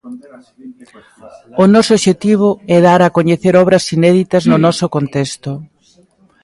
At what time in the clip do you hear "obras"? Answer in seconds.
3.63-3.83